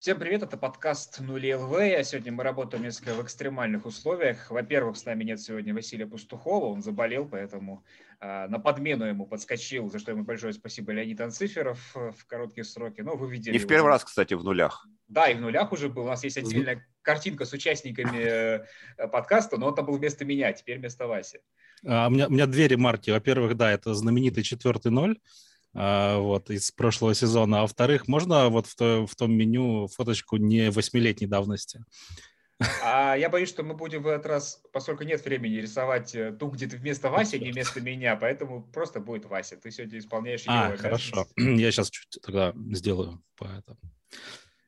[0.00, 1.74] Всем привет, это подкаст «Нули ЛВ».
[1.74, 4.50] А сегодня мы работаем несколько в экстремальных условиях.
[4.50, 7.84] Во-первых, с нами нет сегодня Василия Пастухова, он заболел, поэтому
[8.18, 12.64] э, на подмену ему подскочил, за что ему большое спасибо Леонид Анциферов э, в короткие
[12.64, 13.02] сроки.
[13.02, 13.52] Но вы видели...
[13.52, 14.86] Не в первый раз, кстати, в нулях.
[15.08, 16.04] Да, и в нулях уже был.
[16.04, 18.64] У нас есть отдельная картинка с участниками
[18.96, 21.40] э, подкаста, но он там был вместо меня, теперь вместо Васи.
[21.84, 23.10] А, у, меня, у меня две ремарки.
[23.10, 25.18] Во-первых, да, это знаменитый четвертый ноль.
[25.72, 27.60] А, вот, из прошлого сезона.
[27.60, 31.84] А во-вторых, можно вот в, то, в том меню фоточку не восьмилетней давности?
[32.82, 36.50] А я боюсь, что мы будем в этот раз, поскольку нет времени рисовать э, ту,
[36.50, 39.56] где ты вместо Васи, а не вместо меня, поэтому просто будет Вася.
[39.56, 40.74] Ты сегодня исполняешь а, его.
[40.74, 41.26] А, хорошо.
[41.36, 43.78] Я сейчас чуть тогда сделаю по этому.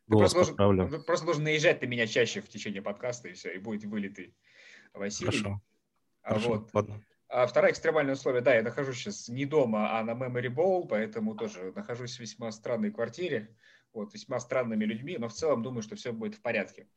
[0.07, 3.85] Просто должен, просто должен наезжать на меня чаще в течение подкаста, и все, и будет
[3.85, 4.35] вылитый
[4.95, 5.31] Василий.
[5.31, 5.61] Хорошо.
[6.23, 6.49] А Хорошо.
[6.49, 6.75] Вот.
[6.75, 7.03] Ладно.
[7.35, 11.35] А второе экстремальное условие, да, я нахожусь сейчас не дома, а на Memory Bowl, поэтому
[11.35, 13.57] тоже нахожусь в весьма странной квартире,
[13.95, 16.89] вот, весьма странными людьми, но в целом думаю, что все будет в порядке.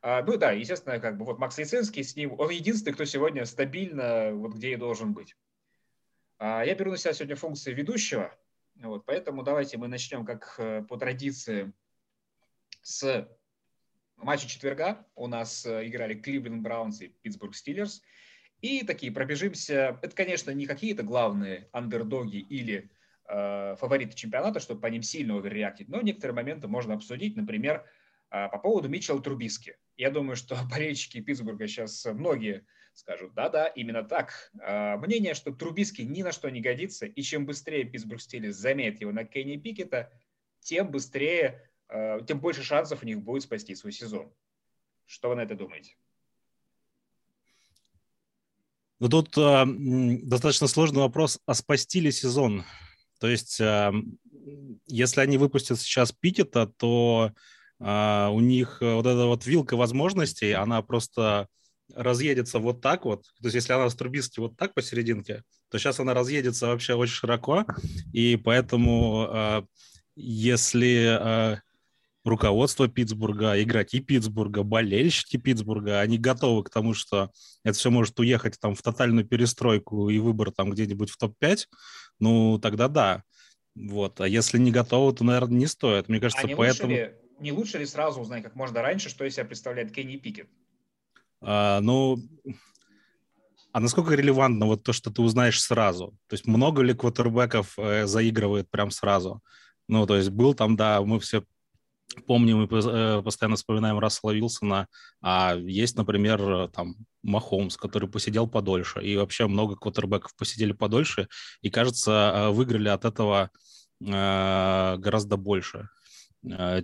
[0.00, 3.44] А, ну да, естественно, как бы вот Макс Лицинский с ним, он единственный, кто сегодня
[3.44, 5.36] стабильно вот где и должен быть.
[6.38, 8.34] А, я беру на себя сегодня функции ведущего,
[8.76, 11.70] вот, поэтому давайте мы начнем, как э, по традиции,
[12.80, 13.28] с
[14.16, 15.06] матча четверга.
[15.16, 18.00] У нас э, играли Кливленд Браунс и Питтсбург Стиллерс–
[18.62, 19.98] и такие пробежимся.
[20.00, 22.90] Это, конечно, не какие-то главные андердоги или
[23.28, 27.36] э, фавориты чемпионата, чтобы по ним сильно оверреактить, но некоторые моменты можно обсудить.
[27.36, 27.84] Например,
[28.30, 29.76] э, по поводу Митчелла Трубиски.
[29.96, 34.52] Я думаю, что болельщики Питтсбурга сейчас многие скажут, да-да, именно так.
[34.60, 39.00] Э, мнение, что Трубиски ни на что не годится, и чем быстрее Питтсбург Стилес заметит
[39.00, 40.12] его на Кенни Пикета,
[40.60, 44.32] тем быстрее, э, тем больше шансов у них будет спасти свой сезон.
[45.04, 45.96] Что вы на это думаете?
[49.02, 52.62] Но тут э, достаточно сложный вопрос, а спасти ли сезон?
[53.18, 53.92] То есть, э,
[54.86, 57.32] если они выпустят сейчас Питета, то
[57.80, 61.48] э, у них вот эта вот вилка возможностей, она просто
[61.92, 63.24] разъедется вот так вот.
[63.40, 67.14] То есть, если она с Трубиски вот так посерединке, то сейчас она разъедется вообще очень
[67.14, 67.66] широко,
[68.12, 69.62] и поэтому э,
[70.14, 71.56] если э,
[72.24, 77.30] руководство Питтсбурга, игроки Питтсбурга, болельщики Питтсбурга, они готовы к тому, что
[77.64, 81.66] это все может уехать там в тотальную перестройку и выбор там где-нибудь в топ-5,
[82.20, 83.22] ну, тогда да.
[83.74, 84.20] Вот.
[84.20, 86.08] А если не готовы, то, наверное, не стоит.
[86.08, 86.92] Мне кажется, а не поэтому...
[86.92, 90.16] Лучше ли, не лучше ли сразу узнать как можно раньше, что из себя представляет Кенни
[90.16, 90.48] Пикет?
[91.40, 92.18] А, ну,
[93.72, 96.14] а насколько релевантно вот то, что ты узнаешь сразу?
[96.28, 99.42] То есть много ли квотербеков э, заигрывает прям сразу?
[99.88, 101.42] Ну, то есть был там, да, мы все
[102.26, 104.88] помним и э, постоянно вспоминаем Рассела Вилсона,
[105.20, 111.28] а есть, например, там Махомс, который посидел подольше, и вообще много квотербеков посидели подольше,
[111.60, 113.50] и, кажется, э, выиграли от этого
[114.00, 115.88] э, гораздо больше,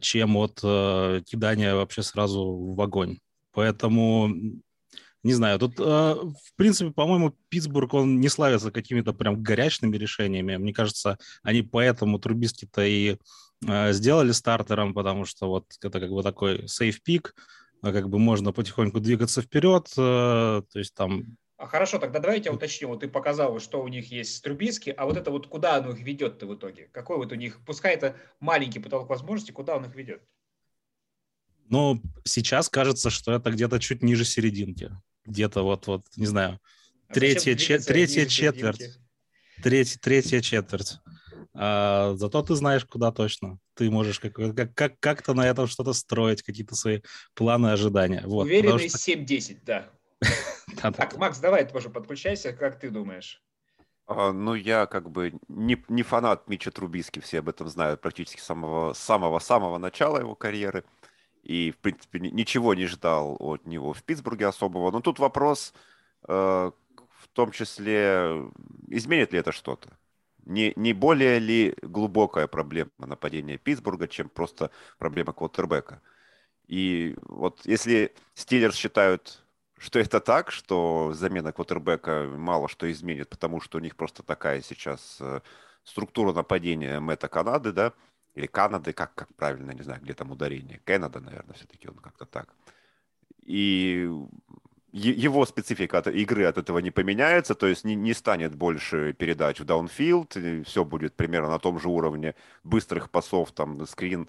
[0.00, 3.18] чем от кидания вообще сразу в огонь.
[3.52, 4.32] Поэтому
[5.24, 10.56] не знаю, тут, в принципе, по-моему, Питтсбург, он не славится какими-то прям горячными решениями.
[10.56, 16.22] Мне кажется, они поэтому трубиски-то и Э, сделали стартером, потому что вот это как бы
[16.22, 17.34] такой сейф пик,
[17.82, 21.36] а как бы можно потихоньку двигаться вперед, э, то есть там...
[21.56, 22.88] А хорошо, тогда давайте уточним.
[22.88, 26.00] Вот ты показал, что у них есть Трубиски, а вот это вот куда оно их
[26.00, 26.88] ведет-то в итоге?
[26.92, 30.22] Какой вот у них, пускай это маленький потолок возможностей, куда он их ведет?
[31.68, 34.90] Ну, сейчас кажется, что это где-то чуть ниже серединки.
[35.24, 36.60] Где-то вот, вот не знаю,
[37.08, 38.98] а третья, че- третья четверть.
[39.62, 40.98] Третья, третья четверть.
[41.54, 43.58] А, зато ты знаешь, куда точно.
[43.74, 47.00] Ты можешь как, как, как, как-то на этом что-то строить, какие-то свои
[47.34, 48.22] планы, ожидания.
[48.24, 48.98] Вот, Уверенный что...
[48.98, 49.88] 7-10, да.
[50.80, 52.52] Так, Макс, давай тоже подключайся.
[52.52, 53.42] Как ты думаешь?
[54.06, 58.40] А, ну, я как бы не, не фанат Мича Трубиски, все об этом знают практически
[58.40, 60.84] с самого, самого, самого начала его карьеры.
[61.42, 64.90] И, в принципе, ничего не ждал от него в Питтсбурге особого.
[64.90, 65.72] Но тут вопрос,
[66.26, 68.50] э, в том числе,
[68.88, 69.96] изменит ли это что-то?
[70.48, 76.00] Не, не более ли глубокая проблема нападения Питтсбурга, чем просто проблема квотербека.
[76.66, 79.44] И вот если Стиллерс считают,
[79.78, 84.60] что это так, что замена квотербека мало что изменит, потому что у них просто такая
[84.62, 85.40] сейчас э,
[85.84, 87.92] структура нападения Мэтта Канады, да,
[88.34, 92.26] или Канады, как, как правильно, не знаю, где там ударение, Канада, наверное, все-таки он как-то
[92.26, 92.54] так.
[93.44, 94.10] И
[94.92, 99.64] его специфика игры от этого не поменяется, то есть не, не станет больше передач в
[99.64, 100.36] даунфилд,
[100.66, 104.28] все будет примерно на том же уровне быстрых пасов, там, скрин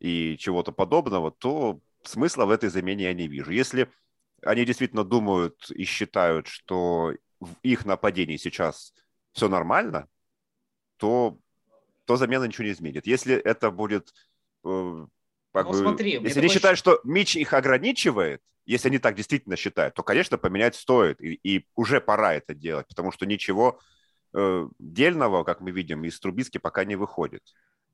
[0.00, 3.52] и чего-то подобного, то смысла в этой замене я не вижу.
[3.52, 3.88] Если
[4.42, 8.92] они действительно думают и считают, что в их нападении сейчас
[9.32, 10.08] все нормально,
[10.96, 11.38] то,
[12.06, 13.06] то замена ничего не изменит.
[13.06, 14.12] Если это будет
[14.64, 15.06] э,
[15.52, 19.56] Как ну, бы, смотри, если они считают, что Митч их ограничивает, если они так действительно
[19.56, 21.20] считают, то, конечно, поменять стоит.
[21.20, 23.80] И, и уже пора это делать, потому что ничего
[24.34, 27.42] э, дельного, как мы видим, из Трубиски пока не выходит.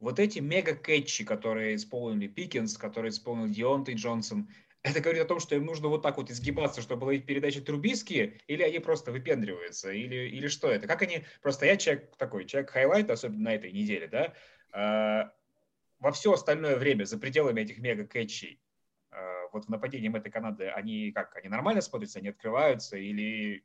[0.01, 4.49] Вот эти мега-кэтчи, которые исполнили Пикинс, которые исполнил Дионтей Джонсон,
[4.83, 8.41] это говорит о том, что им нужно вот так вот изгибаться, чтобы ловить передачи Трубиски,
[8.47, 10.87] или они просто выпендриваются, или, или что это?
[10.87, 11.25] Как они...
[11.43, 14.35] Просто я человек такой, человек highlight, особенно на этой неделе, да,
[14.73, 15.31] э,
[15.99, 18.61] во все остальное время за пределами этих мега-кэтчей
[19.53, 23.65] вот в нападении этой Канады, они как, они нормально смотрятся, они открываются или,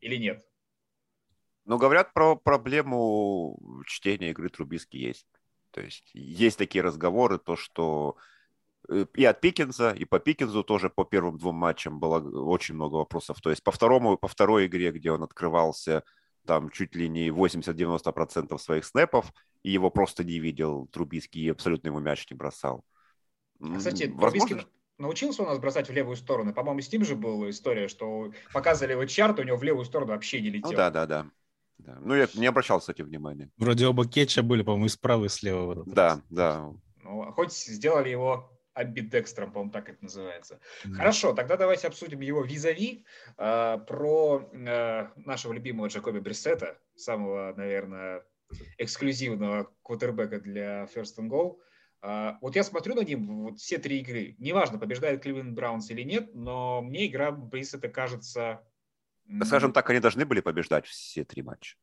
[0.00, 0.46] или нет?
[1.64, 5.26] Ну, говорят про проблему чтения игры Трубиски есть.
[5.70, 8.16] То есть есть такие разговоры, то, что
[8.88, 12.96] э, и от Пикинза, и по Пикинзу тоже по первым двум матчам было очень много
[12.96, 13.40] вопросов.
[13.42, 16.04] То есть по второму, по второй игре, где он открывался
[16.46, 19.30] там чуть ли не 80-90% своих снэпов,
[19.62, 22.86] и его просто не видел Трубиский, и абсолютно ему мяч не бросал.
[23.60, 24.64] А, кстати, Возможно...
[24.98, 26.52] Научился у нас бросать в левую сторону.
[26.52, 30.10] По-моему, с ним же была история, что показывали его чарт, у него в левую сторону
[30.10, 30.72] вообще не летел.
[30.72, 31.26] Ну, да, да, да.
[31.78, 31.98] Да.
[32.00, 33.50] Ну, я не обращал, кстати, внимания.
[33.56, 35.66] Вроде оба кетча были, по-моему, и справа, и слева.
[35.66, 36.20] В этот да, раз.
[36.30, 36.72] да.
[37.04, 40.60] Ну, хоть сделали его амбидекстром, по-моему, так это называется.
[40.84, 40.96] Да.
[40.96, 43.04] Хорошо, тогда давайте обсудим его визави
[43.36, 48.24] э, про э, нашего любимого Джакоби Брессета, самого, наверное,
[48.78, 51.58] эксклюзивного квотербека для First and Goal.
[52.02, 54.36] Э, вот я смотрю на ним вот все три игры.
[54.38, 58.62] Неважно, побеждает Кливленд Браунс или нет, но мне игра Брессета кажется
[59.44, 61.76] Скажем так, они должны были побеждать все три матча.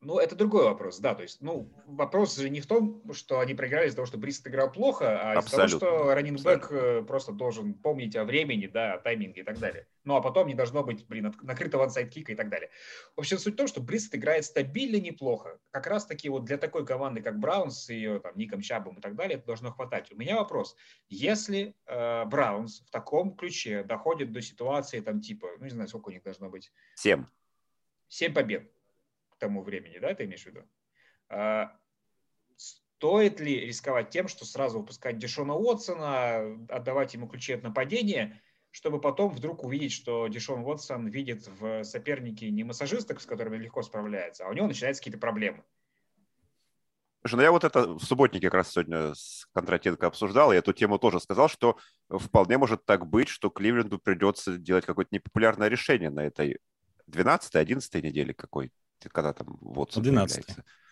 [0.00, 1.14] Ну, это другой вопрос, да.
[1.16, 4.46] То есть, ну, вопрос же не в том, что они проиграли из-за того, что Бриссетт
[4.46, 8.94] играл плохо, а из-за того, что running back э, просто должен помнить о времени, да,
[8.94, 9.88] о тайминге и так далее.
[10.04, 12.70] Ну, а потом не должно быть, блин, накрытого onside kick а и так далее.
[13.16, 15.58] В общем, суть в том, что Брист играет стабильно неплохо.
[15.72, 19.16] Как раз-таки вот для такой команды, как Браунс с ее там Ником Чабом и так
[19.16, 20.12] далее, это должно хватать.
[20.12, 20.76] У меня вопрос.
[21.08, 26.10] Если э, Браунс в таком ключе доходит до ситуации там типа, ну, не знаю, сколько
[26.10, 26.70] у них должно быть?
[26.94, 27.24] Семь.
[28.06, 28.70] Семь побед
[29.38, 30.62] тому времени, да, ты имеешь в виду?
[31.28, 31.76] А,
[32.56, 39.00] стоит ли рисковать тем, что сразу выпускать Дешона Уотсона, отдавать ему ключи от нападения, чтобы
[39.00, 44.44] потом вдруг увидеть, что Дешон Уотсон видит в сопернике не массажисток, с которыми легко справляется,
[44.44, 45.64] а у него начинаются какие-то проблемы.
[47.22, 50.72] Слушай, ну я вот это в субботнике как раз сегодня с Кондратенко обсуждал, и эту
[50.72, 51.76] тему тоже сказал, что
[52.08, 56.58] вполне может так быть, что Кливленду придется делать какое-то непопулярное решение на этой
[57.10, 58.72] 12-11 неделе какой
[59.06, 60.44] когда там вот 12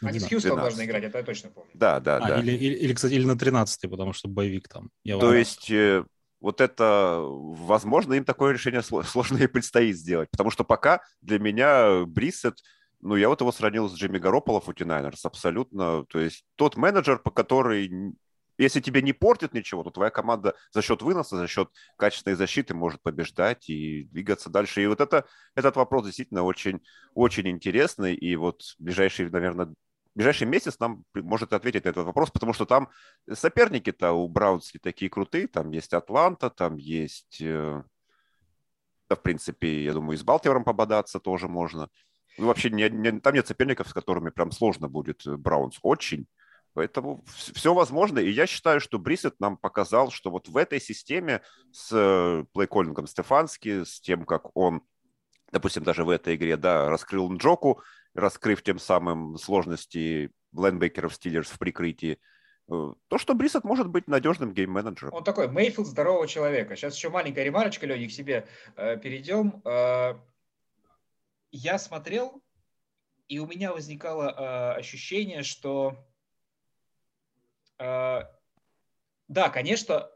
[0.03, 1.71] Они с Хьюстоном должны играть, это я точно помню.
[1.75, 2.41] Да, да, а, да.
[2.41, 4.91] Или, или, или, кстати, или на 13 потому что боевик там.
[5.03, 6.05] Я То есть э,
[6.41, 12.05] вот это, возможно, им такое решение сложно и предстоит сделать, потому что пока для меня
[12.05, 12.59] Бриссет,
[13.01, 17.31] ну, я вот его сравнил с Джимми Гарополо Футинайнерс абсолютно, то есть тот менеджер, по
[17.31, 17.91] который
[18.59, 22.75] если тебе не портит ничего, то твоя команда за счет выноса, за счет качественной защиты
[22.75, 24.83] может побеждать и двигаться дальше.
[24.83, 26.81] И вот это, этот вопрос действительно очень,
[27.15, 28.15] очень интересный.
[28.15, 29.75] И вот ближайший, наверное,
[30.15, 32.89] ближайший месяц нам может ответить на этот вопрос, потому что там
[33.31, 35.47] соперники-то у Браунс не такие крутые.
[35.47, 37.41] Там есть Атланта, там есть...
[37.41, 37.83] Э,
[39.09, 41.91] да, в принципе, я думаю, и с Балтиером пободаться тоже можно.
[42.39, 45.79] Ну, вообще, не, не, там нет соперников, с которыми прям сложно будет э, Браунс.
[45.83, 46.27] Очень.
[46.77, 47.25] Поэтому
[47.55, 48.19] все возможно.
[48.19, 51.41] И я считаю, что Брисет нам показал, что вот в этой системе
[51.73, 54.83] с э, плейколлингом Стефански, с тем, как он,
[55.53, 57.81] допустим, даже в этой игре, да, раскрыл Нджоку,
[58.13, 62.19] раскрыв тем самым сложности лайнбекеров Стиллерс в прикрытии,
[62.71, 65.15] э, то, что Брисет может быть надежным гейм-менеджером.
[65.15, 66.77] Он такой Мейфилд здорового человека.
[66.77, 69.63] Сейчас еще маленькая ремарочка, Леня, к себе э, перейдем.
[71.53, 72.43] Я смотрел,
[73.29, 75.97] и у меня возникало ощущение, что
[77.79, 80.11] да, конечно,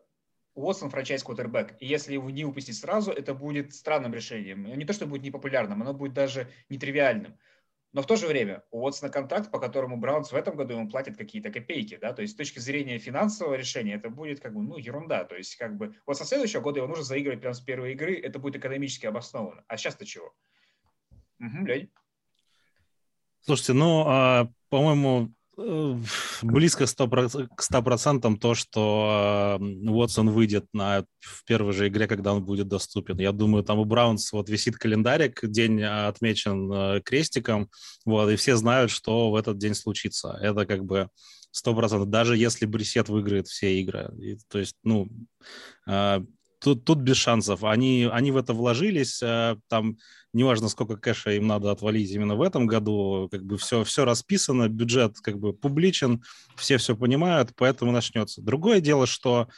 [0.54, 1.76] Уотсон франчайз квотербек.
[1.80, 4.64] Если его не упустить сразу, это будет странным решением.
[4.64, 7.38] Не то, что будет непопулярным, оно будет даже нетривиальным.
[7.92, 10.88] Но в то же время у Уотсона контракт, по которому Браунс в этом году ему
[10.88, 14.62] платят какие-то копейки, да, то есть с точки зрения финансового решения это будет как бы,
[14.62, 17.60] ну, ерунда, то есть как бы вот со следующего года его нужно заигрывать прямо с
[17.60, 19.64] первой игры, это будет экономически обосновано.
[19.66, 20.32] А сейчас-то чего?
[21.40, 21.90] Угу, Лень.
[23.40, 25.39] Слушайте, ну, а, по-моему, Э,
[26.42, 32.06] близко к 100%, к 100% то, что э, Уотсон выйдет на, в первой же игре,
[32.06, 33.18] когда он будет доступен.
[33.18, 37.70] Я думаю, там у Браунс вот висит календарик, день отмечен э, крестиком,
[38.04, 40.38] вот, и все знают, что в этот день случится.
[40.40, 41.08] Это как бы
[41.54, 44.10] 100%, даже если Брисет выиграет все игры.
[44.18, 45.08] И, то есть, ну,
[46.60, 47.64] тут, тут без шансов.
[47.64, 49.96] Они, они в это вложились, э, там
[50.32, 54.68] неважно, сколько кэша им надо отвалить именно в этом году, как бы все, все расписано,
[54.68, 56.22] бюджет как бы публичен,
[56.56, 58.42] все все понимают, поэтому начнется.
[58.42, 59.48] Другое дело, что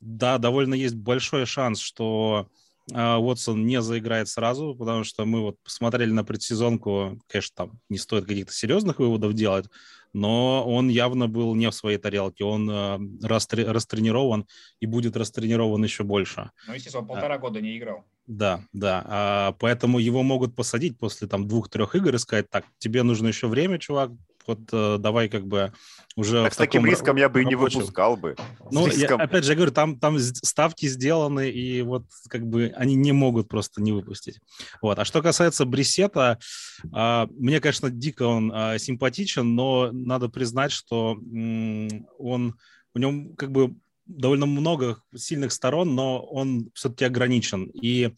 [0.00, 2.48] да, довольно есть большой шанс, что
[2.92, 7.98] э, Уотсон не заиграет сразу, потому что мы вот посмотрели на предсезонку, конечно, там не
[7.98, 9.66] стоит каких-то серьезных выводов делать,
[10.12, 14.46] но он явно был не в своей тарелке, он э, растре- растренирован
[14.80, 16.50] и будет растренирован еще больше.
[16.66, 18.04] Ну, естественно, он полтора а, года не играл.
[18.26, 23.02] Да, да, а, поэтому его могут посадить после там двух-трех игр и сказать, так, тебе
[23.02, 24.10] нужно еще время, чувак,
[24.46, 25.72] вот э, давай как бы
[26.16, 26.44] уже...
[26.44, 28.36] Так с таким риском я бы и не выпускал бы.
[28.70, 32.94] Ну, я, опять же, я говорю, там, там ставки сделаны, и вот как бы они
[32.94, 34.40] не могут просто не выпустить.
[34.82, 34.98] Вот.
[34.98, 36.38] А что касается Брисета,
[36.84, 41.88] э, мне, конечно, дико он э, симпатичен, но надо признать, что э,
[42.18, 42.56] он,
[42.94, 43.74] у него как бы
[44.06, 47.70] довольно много сильных сторон, но он все-таки ограничен.
[47.74, 48.14] И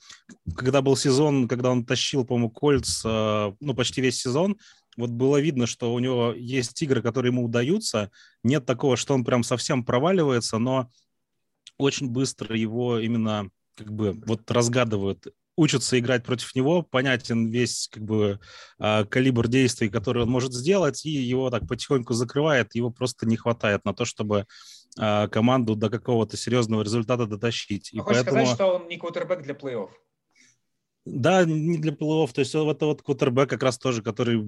[0.57, 4.59] когда был сезон, когда он тащил, по-моему, Кольц, э, ну, почти весь сезон,
[4.97, 8.11] вот было видно, что у него есть игры, которые ему удаются.
[8.43, 10.90] Нет такого, что он прям совсем проваливается, но
[11.78, 15.26] очень быстро его именно как бы вот разгадывают
[15.57, 18.39] учатся играть против него, понятен весь как бы
[18.79, 23.37] а, калибр действий, который он может сделать, и его так потихоньку закрывает, его просто не
[23.37, 24.47] хватает на то, чтобы
[24.99, 27.93] а, команду до какого-то серьезного результата дотащить.
[27.93, 28.47] И Хочешь поэтому...
[28.47, 29.89] сказать, что он не квотербек для плей-офф?
[31.07, 32.33] Да, не для плей-офф.
[32.33, 34.45] То есть это вот квотербек как раз тоже, который,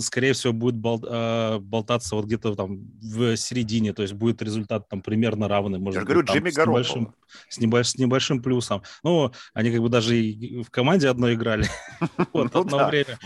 [0.00, 3.92] скорее всего, будет бол- э, болтаться вот где-то там в середине.
[3.92, 5.78] То есть будет результат там примерно равный.
[5.78, 7.14] Может Я говорю, Джимми с небольшим,
[7.50, 8.82] с, небольш, с небольшим плюсом.
[9.04, 11.66] Ну, они как бы даже и в команде одной играли.
[12.32, 13.18] Вот, одно ну время.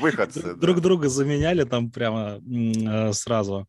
[0.56, 3.68] Друг друга заменяли там прямо э, сразу.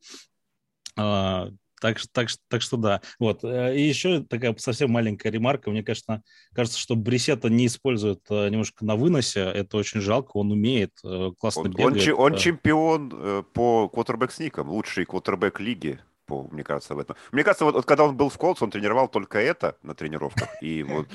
[1.80, 3.02] Так, так, так что да.
[3.20, 3.44] Вот.
[3.44, 5.70] Э, и еще такая совсем маленькая ремарка.
[5.70, 9.42] Мне, конечно, кажется, что Брисета не используют э, немножко на выносе.
[9.42, 10.38] Это очень жалко.
[10.38, 12.08] Он умеет, э, классно он, бегает.
[12.10, 17.16] Он, он чемпион по квотербек-сникам, лучший квотербек лиги по, мне кажется, в этом.
[17.32, 20.62] Мне кажется, вот, вот когда он был в Колдс, он тренировал только это на тренировках,
[20.62, 21.08] и вот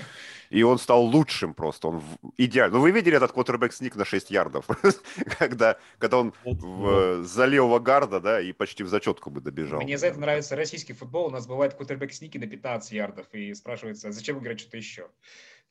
[0.52, 2.02] и он стал лучшим просто, он
[2.36, 2.76] идеально.
[2.76, 4.66] Ну, вы видели этот квотербек сник на 6 ярдов,
[5.38, 9.80] когда, когда он в, за левого гарда, да, и почти в зачетку бы добежал.
[9.80, 13.54] Мне за это нравится российский футбол, у нас бывает квотербек сники на 15 ярдов, и
[13.54, 15.08] спрашивается, зачем играть что-то еще?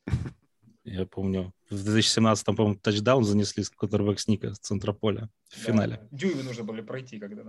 [0.84, 6.08] Я помню, в 2017-м, по-моему, тачдаун занесли с квотербек сника с центра поля в финале.
[6.10, 7.44] Дюймы нужно было пройти, когда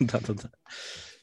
[0.00, 0.50] Да-да-да.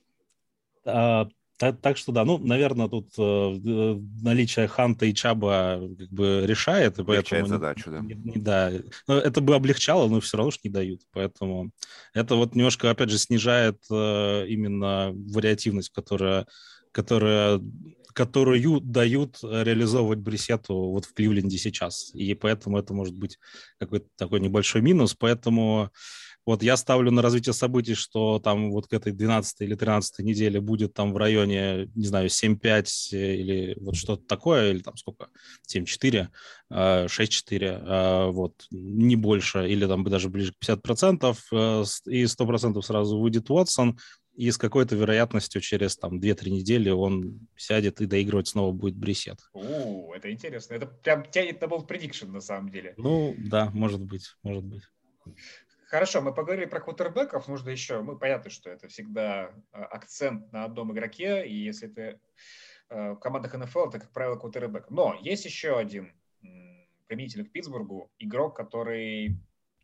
[0.85, 1.27] А,
[1.61, 6.97] так, так что да, ну, наверное, тут э, наличие Ханта и Чаба как бы решает,
[6.97, 7.45] и поэтому...
[7.45, 7.99] задачу, да.
[7.99, 8.71] Не, не, да.
[9.07, 11.69] Но это бы облегчало, но все равно ж не дают, поэтому
[12.15, 16.47] это вот немножко, опять же, снижает э, именно вариативность, которая,
[16.91, 17.61] которая
[18.13, 22.11] которую дают реализовывать Брисету вот в Кливленде сейчас.
[22.13, 23.37] И поэтому это может быть
[23.79, 25.15] какой-то такой небольшой минус.
[25.17, 25.91] Поэтому
[26.45, 30.59] вот я ставлю на развитие событий, что там вот к этой 12 или 13 неделе
[30.59, 35.27] будет там в районе, не знаю, 7-5 или вот что-то такое, или там сколько,
[35.67, 36.29] 7-4,
[36.71, 43.19] 6-4, а, вот, не больше, или там даже ближе к 50%, э, и 100% сразу
[43.19, 43.99] выйдет Уотсон,
[44.35, 49.39] и с какой-то вероятностью через там 2-3 недели он сядет и доигрывать снова будет Брисет.
[49.53, 50.73] О, это интересно.
[50.75, 52.93] Это прям тянет на болт prediction на самом деле.
[52.97, 54.83] Ну, да, может быть, может быть.
[55.91, 60.63] Хорошо, мы поговорили про квотербеков, нужно еще, мы понятно, что это всегда а, акцент на
[60.63, 62.19] одном игроке, и если ты
[62.87, 64.89] а, в командах НФЛ, это, как правило, квотербек.
[64.89, 66.13] Но есть еще один
[67.07, 69.35] применитель к Питтсбургу, игрок, который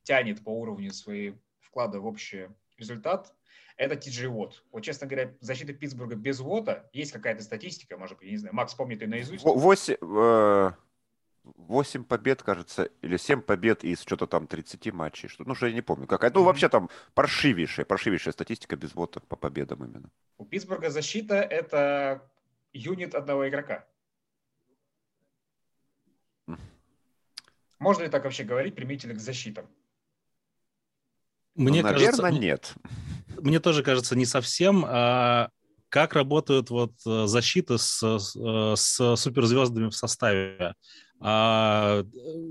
[0.04, 2.48] тянет по уровню свои вклады в общий
[2.78, 3.36] результат,
[3.76, 4.64] это Ти Уотт.
[4.72, 8.56] Вот, честно говоря, защита Питтсбурга без Уотта, есть какая-то статистика, может быть, я не знаю,
[8.56, 9.44] Макс помнит ее наизусть?
[9.44, 10.72] 8, э,
[11.68, 15.30] 8 побед, кажется, или 7 побед из что-то там 30 матчей.
[15.30, 16.08] Что, ну, что я не помню.
[16.08, 16.32] Какая.
[16.34, 20.10] Ну, вообще там паршивейшая, паршивейшая статистика без вотов по победам именно.
[20.38, 22.22] У Питтсбурга защита– это
[22.74, 23.86] юнит одного игрока.
[27.80, 29.68] Можно ли так вообще говорить применительно к защитам?
[31.54, 32.74] Мне ну, кажется, наверное, нет.
[33.40, 34.84] Мне тоже кажется, не совсем.
[34.88, 35.50] А
[35.90, 40.76] как работают вот э, защиты с, с, э, с суперзвездами в составе?
[41.20, 42.04] А,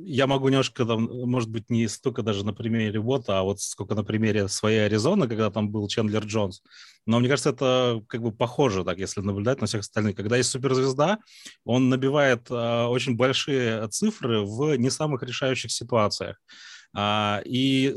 [0.05, 3.95] я могу немножко там, может быть, не столько даже на примере Бота, а вот сколько
[3.95, 6.63] на примере своей Аризоны, когда там был Чендлер Джонс.
[7.07, 10.17] Но мне кажется, это как бы похоже, так, если наблюдать на всех остальных.
[10.17, 11.19] Когда есть суперзвезда,
[11.65, 16.39] он набивает а, очень большие цифры в не самых решающих ситуациях.
[16.99, 17.95] А, и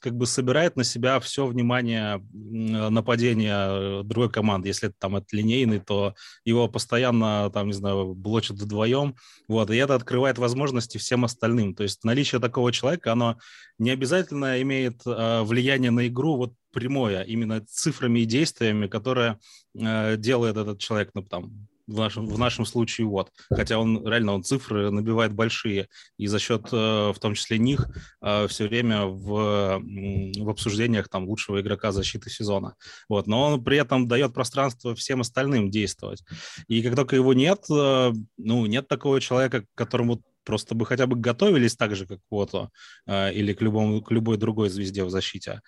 [0.00, 4.68] как бы собирает на себя все внимание нападения другой команды.
[4.68, 9.16] Если там это линейный, то его постоянно, там, не знаю, блочат вдвоем,
[9.48, 11.74] вот, и это открывает возможности всем остальным.
[11.74, 13.38] То есть наличие такого человека, оно
[13.78, 19.38] не обязательно имеет э, влияние на игру вот прямое, именно цифрами и действиями, которые
[19.74, 23.30] э, делает этот человек, ну, там, в нашем, в нашем случае вот.
[23.50, 27.86] Хотя он реально он цифры набивает большие, и за счет э, в том числе них
[28.20, 32.74] э, все время в, в обсуждениях там лучшего игрока защиты сезона.
[33.08, 33.26] Вот.
[33.26, 36.22] Но он при этом дает пространство всем остальным действовать.
[36.68, 41.06] И как только его нет, э, ну, нет такого человека, к которому просто бы хотя
[41.06, 42.70] бы готовились так же, как Квото
[43.06, 45.60] э, или к, любому, к любой другой звезде в защите.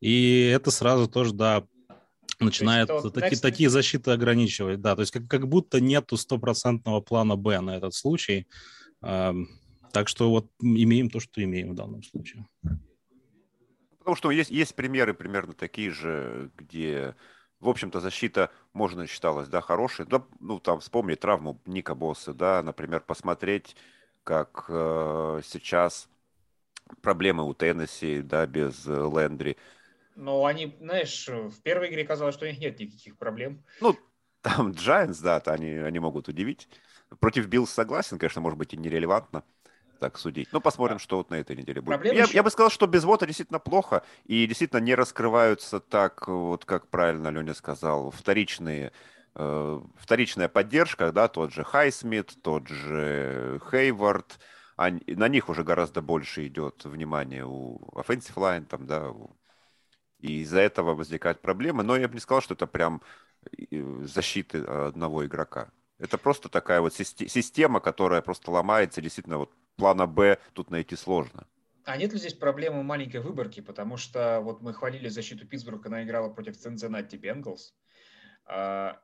[0.00, 1.64] И это сразу тоже, да,
[2.40, 3.40] начинает есть, таки, next...
[3.40, 4.80] такие защиты ограничивать.
[4.80, 8.46] Да, то есть как, как будто нету стопроцентного плана Б на этот случай.
[9.02, 9.32] Э,
[9.92, 12.46] так что вот имеем то, что имеем в данном случае.
[13.98, 17.14] Потому что есть, есть примеры примерно такие же, где,
[17.60, 20.06] в общем-то, защита, можно считалась, да, хорошей.
[20.06, 23.76] Да, ну, там, вспомнить травму Ника Босса, да, например, посмотреть,
[24.24, 26.08] как э, сейчас
[27.02, 29.02] проблемы у Теннесси, да, без э,
[30.20, 33.64] Ну, они, знаешь, в первой игре казалось, что у них нет никаких проблем.
[33.80, 33.96] Ну,
[34.42, 36.68] там Giants, да, они, они могут удивить.
[37.18, 39.44] Против Биллс согласен, конечно, может быть и нерелевантно
[39.98, 40.48] так судить.
[40.52, 42.04] Но посмотрим, что вот на этой неделе будет.
[42.04, 42.34] Я, еще...
[42.34, 46.88] я бы сказал, что без Уотта действительно плохо, и действительно не раскрываются так, вот как
[46.88, 48.92] правильно Леня сказал, вторичные
[49.34, 54.38] э, вторичная поддержка, да, тот же Хайсмит, тот же Хейвард,
[54.76, 59.36] они, на них уже гораздо больше идет внимание у offensive line, там, да, у
[60.20, 61.82] и из-за этого возникают проблемы.
[61.82, 63.02] Но я бы не сказал, что это прям
[64.02, 65.70] защиты одного игрока.
[65.98, 69.02] Это просто такая вот система, которая просто ломается.
[69.02, 71.46] Действительно, вот плана Б тут найти сложно.
[71.84, 73.60] А нет ли здесь проблемы маленькой выборки?
[73.60, 77.72] Потому что вот мы хвалили защиту Питтсбурга, она играла против Cincinnati Bengals.
[78.44, 79.00] А,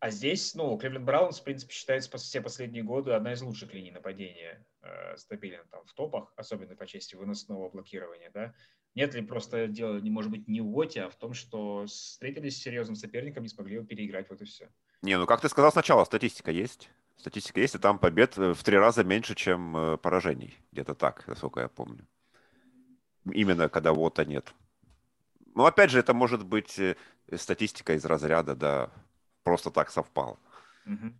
[0.00, 3.92] а здесь, ну, Кливленд Браунс, в принципе, считается все последние годы одна из лучших линий
[3.92, 4.64] нападения.
[4.82, 8.54] Э, стабилен там в топах, особенно по части выносного блокирования, да.
[8.98, 12.56] Нет ли просто дело, не может быть, не в ОТе, а в том, что встретились
[12.56, 14.68] с серьезным соперником, не смогли его переиграть, вот и все.
[15.02, 16.90] Не, ну как ты сказал сначала, статистика есть.
[17.16, 20.58] Статистика есть, и там побед э, в три раза меньше, чем э, поражений.
[20.72, 22.08] Где-то так, насколько я помню.
[23.32, 24.52] Именно когда ВОТа нет.
[25.54, 26.96] Ну, опять же, это может быть э,
[27.36, 28.90] статистика из разряда, да,
[29.44, 30.40] просто так совпало.
[30.86, 31.12] Угу.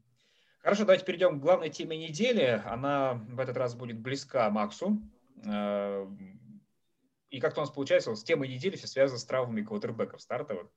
[0.62, 2.60] Хорошо, давайте перейдем к главной теме недели.
[2.66, 5.00] Она в этот раз будет близка Максу.
[7.30, 10.70] И как-то у нас получается, вот с темой недели все связано с травмами квотербеков стартовых.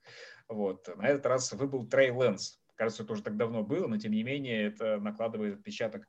[0.49, 0.87] Вот.
[0.97, 2.59] На этот раз выбыл Трей Лэнс.
[2.75, 6.07] Кажется, это уже так давно было, но тем не менее это накладывает отпечаток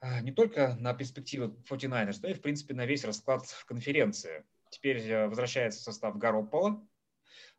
[0.00, 4.44] а, не только на перспективы 49ers, но и, в принципе, на весь расклад конференции.
[4.70, 6.86] Теперь э, возвращается состав Гароппола.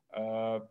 [0.10, 0.68] А,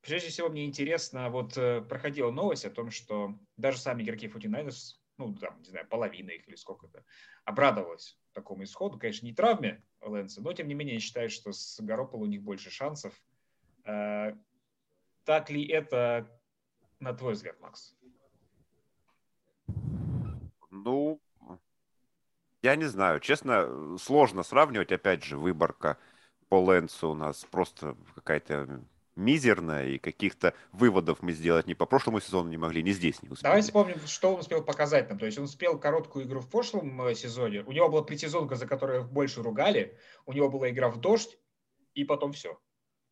[0.00, 4.96] прежде всего, мне интересно, вот э, проходила новость о том, что даже сами игроки 49ers,
[5.18, 7.04] ну, там, не знаю, половина их или сколько-то,
[7.44, 8.98] обрадовалась такому исходу.
[8.98, 12.70] Конечно, не травме Лэнса, но тем не менее считаю, что с Гарополо у них больше
[12.70, 13.14] шансов.
[13.84, 14.34] Э,
[15.24, 16.28] так ли это,
[17.00, 17.96] на твой взгляд, Макс?
[20.70, 21.20] Ну,
[22.62, 23.20] я не знаю.
[23.20, 24.92] Честно, сложно сравнивать.
[24.92, 25.98] Опять же, выборка
[26.48, 28.84] по Лэнсу у нас просто какая-то
[29.16, 33.28] мизерная, и каких-то выводов мы сделать ни по прошлому сезону не могли, ни здесь не
[33.28, 33.44] успели.
[33.44, 35.18] Давай вспомним, что он успел показать нам.
[35.18, 38.66] То есть он успел короткую игру в прошлом э, сезоне, у него была предсезонка, за
[38.66, 39.96] которую больше ругали,
[40.26, 41.38] у него была игра в дождь,
[41.94, 42.58] и потом все.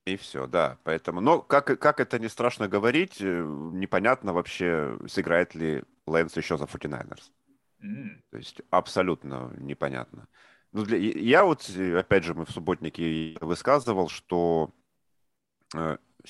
[0.05, 0.79] И все, да.
[0.83, 6.59] Поэтому, но как, как это не страшно говорить, э, непонятно вообще, сыграет ли Лэнс еще
[6.59, 7.31] за 49ers.
[7.85, 8.21] Mm.
[8.31, 10.29] То есть абсолютно непонятно.
[10.73, 14.75] Ну, для, я вот, э, опять же, мы в субботнике высказывал, что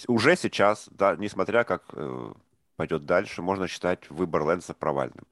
[0.09, 2.33] уже сейчас, да, несмотря как э,
[2.77, 5.27] пойдет дальше, можно считать выбор Лэнса провальным.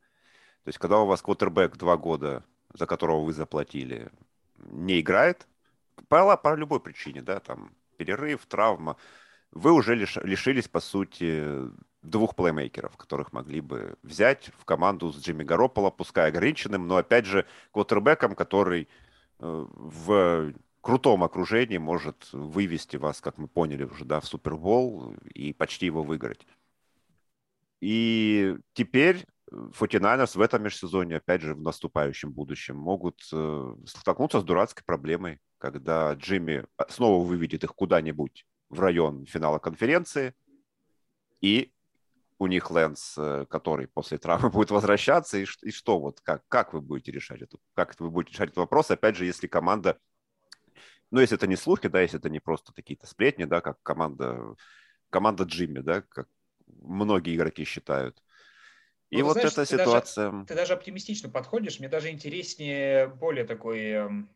[0.64, 2.44] То есть, когда у вас квотербек два года,
[2.74, 4.10] за которого вы заплатили,
[4.58, 5.46] не играет,
[6.08, 8.96] по, по любой причине, да, там, перерыв, травма,
[9.52, 11.70] вы уже лиш, лишились, по сути,
[12.02, 17.26] двух плеймейкеров, которых могли бы взять в команду с Джимми Гарополо, пускай ограниченным, но, опять
[17.26, 18.88] же, квотербеком, который
[19.38, 25.52] э, в крутом окружении может вывести вас, как мы поняли уже, да, в Супербол и
[25.52, 26.46] почти его выиграть.
[27.80, 34.44] И теперь 49ers в этом межсезоне, опять же, в наступающем будущем, могут э, столкнуться с
[34.44, 40.34] дурацкой проблемой, когда Джимми снова выведет их куда-нибудь в район финала конференции,
[41.40, 41.72] и
[42.38, 46.72] у них Лэнс, э, который после травмы будет возвращаться, и, и что вот, как, как
[46.72, 49.98] вы будете решать это, как вы будете решать этот вопрос, опять же, если команда
[51.10, 54.54] ну, если это не слухи, да, если это не просто какие-то сплетни, да, как команда,
[55.10, 56.28] команда Джимми, да, как
[56.66, 58.22] многие игроки считают.
[59.10, 60.30] И ну, вот знаешь, эта ты ситуация...
[60.30, 63.90] Даже, ты даже оптимистично подходишь, мне даже интереснее более такой...
[63.90, 64.30] Эм,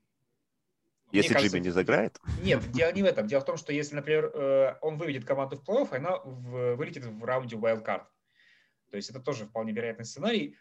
[1.13, 2.19] если кажется, Джимми не заиграет?
[2.43, 3.29] Нет, дело не в этом.
[3.29, 7.23] Дело в том, что если, например, э, он выведет команду в плей-офф, она вылетит в
[7.23, 8.03] раунде wildcard.
[8.95, 10.57] То есть это тоже вполне вероятный сценарий.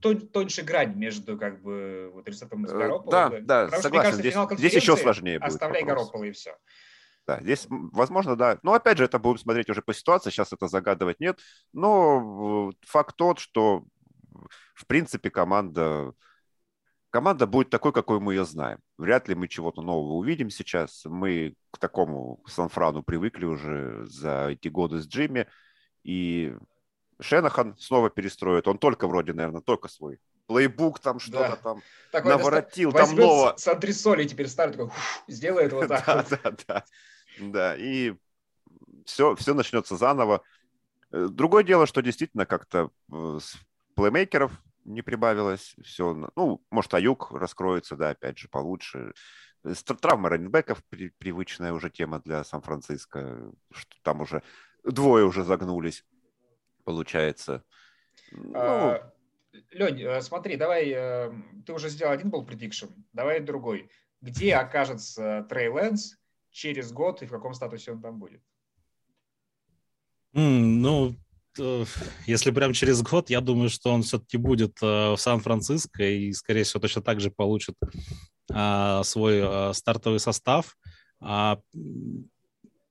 [0.00, 3.12] Тон, тоньше грань между как бы вот результатом с э, Гарополо.
[3.12, 4.08] Да, да, Потому согласен.
[4.10, 6.56] Что, кажется, здесь, здесь еще сложнее будет Оставляй Гарополо и все.
[7.28, 8.58] Да, здесь, возможно, да.
[8.64, 10.30] Но опять же, это будем смотреть уже по ситуации.
[10.30, 11.38] Сейчас это загадывать нет.
[11.72, 13.84] Но факт тот, что
[14.74, 16.12] в принципе команда
[17.10, 18.80] команда будет такой, какой мы ее знаем.
[18.98, 21.04] Вряд ли мы чего-то нового увидим сейчас.
[21.04, 25.46] Мы к такому Санфрану привыкли уже за эти годы с Джимми.
[26.02, 26.52] И
[27.20, 28.68] Шенахан снова перестроит.
[28.68, 31.56] Он только вроде, наверное, только свой плейбук там что-то да.
[31.56, 32.92] там Такой наворотил.
[32.92, 33.54] Там нового...
[33.56, 34.90] С антресоли теперь старый такой,
[35.26, 36.04] сделает вот так.
[36.06, 36.84] Да, да, да.
[37.38, 38.14] Да, и
[39.04, 40.42] все, все начнется заново.
[41.10, 43.38] Э, другое дело, что действительно как-то э,
[43.94, 44.52] плеймейкеров
[44.84, 45.74] не прибавилось.
[45.82, 49.12] Все, ну, может, Аюк раскроется, да, опять же, получше.
[49.64, 50.82] Э, травма раннинбеков
[51.18, 53.52] привычная уже тема для Сан-Франциско,
[54.02, 54.42] там уже
[54.84, 56.04] двое уже загнулись
[56.86, 57.64] получается.
[58.32, 58.52] Ну...
[58.54, 59.12] А,
[59.70, 61.32] Лень, э, смотри, давай, э,
[61.66, 63.90] ты уже сделал один был предикшн, давай другой.
[64.22, 66.16] Где окажется Трей Лэнс
[66.50, 68.40] через год и в каком статусе он там будет?
[70.34, 71.16] Mm, ну,
[72.26, 76.64] если прям через год, я думаю, что он все-таки будет э, в Сан-Франциско и, скорее
[76.64, 77.74] всего, точно так же получит
[78.52, 80.76] а, свой а, стартовый состав.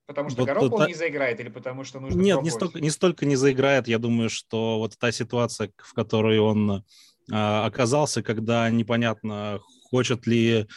[0.08, 0.88] Потому что вот Гаропол это...
[0.88, 3.88] не заиграет или потому что нужно Нет, не столько, не столько не заиграет.
[3.88, 6.84] Я думаю, что вот та ситуация, в которой он
[7.32, 10.68] а, оказался, когда непонятно, хочет ли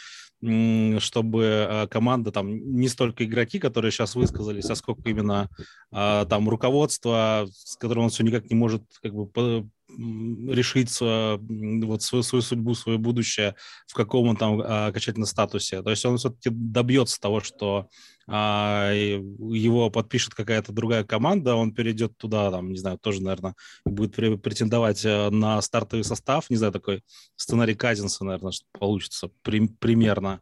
[0.41, 5.49] чтобы а, команда, там, не столько игроки, которые сейчас высказались, а сколько именно
[5.91, 12.23] а, там руководство, с которым он все никак не может как бы решить вот свою,
[12.23, 13.55] свою судьбу, свое будущее,
[13.87, 15.81] в каком он там а, окончательно статусе.
[15.81, 17.89] То есть он все-таки добьется того, что
[18.29, 25.03] его подпишет какая-то другая команда, он перейдет туда, там, не знаю, тоже, наверное, будет претендовать
[25.03, 27.03] э, на стартовый состав, не знаю, такой
[27.35, 30.41] сценарий Казинса, наверное, что получится при, примерно.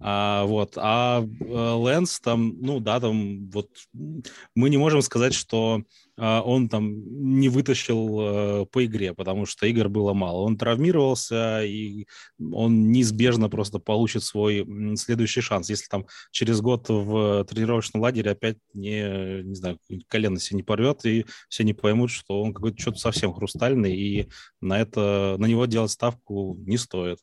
[0.00, 0.74] А, вот.
[0.76, 3.68] А э, Лэнс там, ну да, там вот
[4.54, 5.82] мы не можем сказать, что а,
[6.18, 10.38] он там не вытащил э, по игре, потому что игр было мало.
[10.38, 12.06] Он травмировался, и
[12.40, 15.70] он неизбежно просто получит свой следующий шанс.
[15.70, 19.78] Если там через год в тренировочном лагере опять не, не знаю,
[20.08, 24.28] колено себе не порвет, и все не поймут, что он какой-то что-то совсем хрустальный, и
[24.60, 27.18] на это, на него делать ставку не стоит.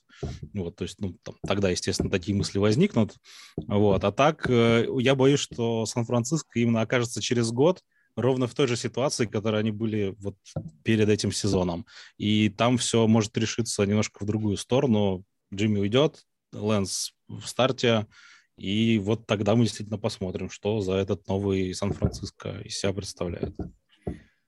[0.53, 3.15] Вот, то есть, ну, там, тогда, естественно, такие мысли возникнут.
[3.57, 7.81] Вот, а так, э, я боюсь, что Сан-Франциско именно окажется через год
[8.15, 10.37] ровно в той же ситуации, в которой они были вот
[10.83, 11.85] перед этим сезоном.
[12.17, 15.23] И там все может решиться немножко в другую сторону.
[15.53, 18.07] Джимми уйдет, Лэнс в старте,
[18.57, 23.53] и вот тогда мы действительно посмотрим, что за этот новый Сан-Франциско из себя представляет.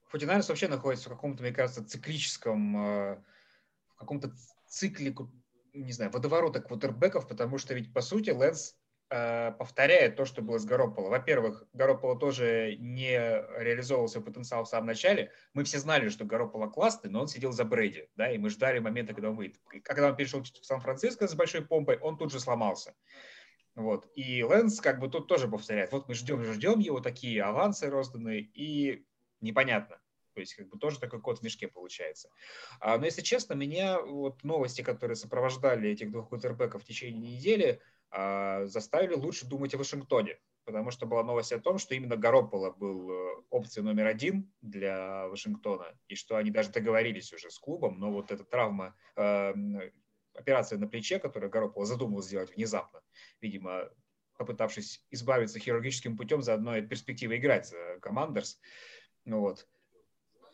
[0.08, 3.22] Футинайрс вообще находится в каком-то, мне кажется, циклическом, э,
[3.90, 4.32] в каком-то
[4.66, 5.14] цикле
[5.74, 8.74] не знаю, водоворота квотербеков, потому что ведь, по сути, Лэнс
[9.08, 11.08] повторяет то, что было с Гарополо.
[11.08, 13.12] Во-первых, Гарополо тоже не
[13.58, 15.32] реализовывал свой потенциал в самом начале.
[15.54, 18.80] Мы все знали, что Гарополо классный, но он сидел за Брейди, да, и мы ждали
[18.80, 19.60] момента, когда он выйдет.
[19.72, 22.94] И когда он перешел в Сан-Франциско с большой помпой, он тут же сломался.
[23.78, 24.10] Вот.
[24.14, 25.92] И Лэнс как бы тут тоже повторяет.
[25.92, 29.06] Вот мы ждем, ждем его, такие авансы розданы, и
[29.40, 30.00] непонятно.
[30.34, 32.30] То есть как бы тоже такой кот в мешке получается.
[32.80, 37.80] А, но если честно, меня вот новости, которые сопровождали этих двух кутербеков в течение недели,
[38.10, 40.38] заставили лучше думать о Вашингтоне.
[40.68, 45.26] Потому что была новость о том, что именно Гарополо был э, опцией номер один для
[45.28, 49.54] Вашингтона, и что они даже договорились уже с клубом, но вот эта травма, э,
[50.34, 53.00] операция на плече, которую Гарополо задумал сделать внезапно,
[53.40, 53.88] видимо,
[54.36, 58.60] попытавшись избавиться хирургическим путем заодно от перспективы играть за Командерс,
[59.24, 59.66] ну вот,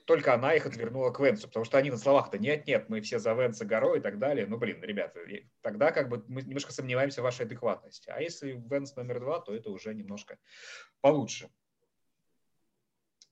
[0.04, 3.18] только она их отвернула к Венсу, потому что они на словах-то нет, нет, мы все
[3.18, 4.46] за Венса горой и так далее.
[4.46, 5.20] Ну, блин, ребята,
[5.62, 8.10] тогда как бы мы немножко сомневаемся в вашей адекватности.
[8.10, 10.38] А если Венс номер два, то это уже немножко
[11.00, 11.50] получше.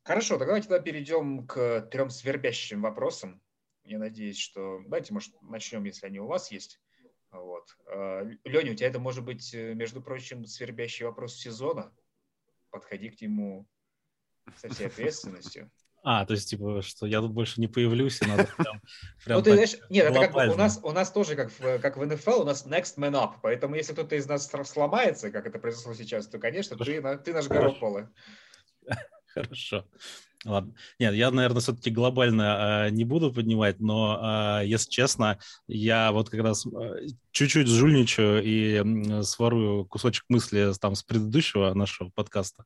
[0.03, 3.41] Хорошо, тогда давайте тогда перейдем к трем свербящим вопросам.
[3.85, 4.81] Я надеюсь, что...
[4.85, 6.81] Давайте, может, начнем, если они у вас есть.
[7.31, 7.77] Вот.
[7.87, 11.95] А, Леня, у тебя это может быть, э, между прочим, свербящий вопрос сезона.
[12.71, 13.69] Подходи к нему
[14.57, 15.71] со всей ответственностью.
[16.05, 18.81] А, то есть, типа, что я тут больше не появлюсь, и надо прям...
[19.25, 21.97] прям ну, ты знаешь, нет, это как у нас, у нас тоже, как в, как
[21.97, 25.61] в НФЛ, у нас next man up, поэтому если кто-то из нас сломается, как это
[25.61, 28.11] произошло сейчас, то, конечно, ты, ты наш Гарополо.
[29.29, 29.87] Хорошо.
[30.45, 30.75] Ладно.
[30.99, 36.31] Нет, я, наверное, все-таки глобально э, не буду поднимать, но, э, если честно, я вот
[36.31, 42.65] как раз э, чуть-чуть жульничаю и э, сворую кусочек мысли там с предыдущего нашего подкаста,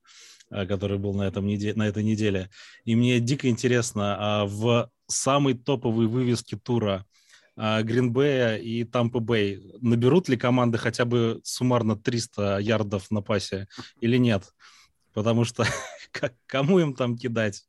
[0.51, 2.49] э, который был на, этом неде- на этой неделе.
[2.87, 7.05] И мне дико интересно, э, в самой топовой вывеске тура
[7.59, 13.67] Гринбея и Тампа Бэй наберут ли команды хотя бы суммарно 300 ярдов на пасе
[14.01, 14.53] или нет?
[15.17, 15.65] Потому что
[16.47, 17.65] кому им там кидать?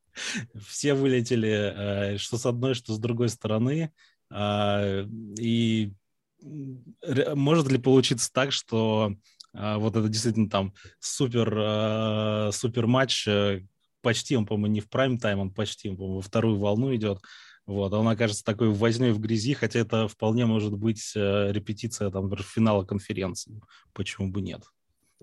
[0.68, 3.94] Все вылетели, э, что с одной, что с другой стороны.
[4.30, 5.06] А,
[5.40, 5.94] и
[6.42, 9.16] может ли получиться так, что
[9.54, 13.66] а, вот это действительно там супер, э, супер матч, э,
[14.02, 17.22] почти он, по-моему, не в прайм-тайм, он почти, по-моему, во вторую волну идет,
[17.66, 22.84] вот, он окажется такой возней в грязи, хотя это вполне может быть репетиция там, финала
[22.84, 23.62] конференции.
[23.94, 24.64] Почему бы нет?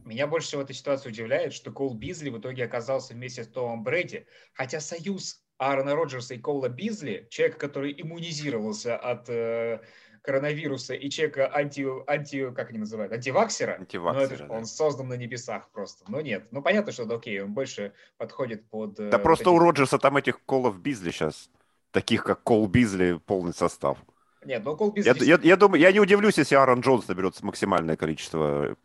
[0.02, 3.84] Меня больше всего эта ситуация удивляет, что Кол Бизли в итоге оказался вместе с Томом
[3.84, 9.80] Брэди, хотя союз Аарона Роджерса и Кола Бизли, человек, который иммунизировался от э,
[10.22, 14.54] коронавируса, и человека анти, анти, как они называют, антиваксера, антиваксера но это, да.
[14.54, 16.04] он создан на небесах просто.
[16.08, 18.98] Но нет, ну понятно, что да, окей, он больше подходит под...
[18.98, 19.56] Э, да просто таких...
[19.56, 21.50] у Роджерса там этих Колов Бизли сейчас,
[21.92, 23.98] таких как Кол Бизли, полный состав.
[24.44, 25.08] Нет, но Кол Бизли...
[25.08, 28.76] Я, я, я, думаю, я не удивлюсь, если Аарон Джонс наберет максимальное количество